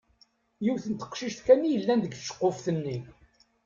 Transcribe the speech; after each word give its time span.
Yiwet 0.63 0.85
n 0.87 0.93
teqcict 0.95 1.39
kan 1.45 1.61
i 1.67 1.71
yellan 1.71 1.99
deg 2.01 2.13
tceqquft-nni. 2.15 2.97